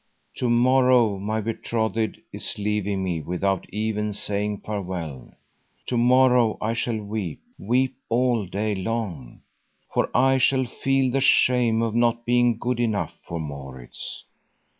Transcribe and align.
To 0.37 0.49
morrow 0.49 1.19
my 1.19 1.41
betrothed 1.41 2.17
is 2.33 2.57
leaving 2.57 3.03
me 3.03 3.21
without 3.21 3.69
even 3.71 4.13
saying 4.13 4.61
farewell. 4.61 5.31
To 5.85 5.95
morrow 5.95 6.57
I 6.59 6.73
shall 6.73 6.97
weep, 6.99 7.39
weep 7.59 7.95
all 8.09 8.47
day 8.47 8.73
long, 8.73 9.41
for 9.93 10.09
I 10.17 10.39
shall 10.39 10.65
feel 10.65 11.11
the 11.11 11.21
shame 11.21 11.83
of 11.83 11.93
not 11.93 12.25
being 12.25 12.57
good 12.57 12.79
enough 12.79 13.13
for 13.21 13.39
Maurits. 13.39 14.25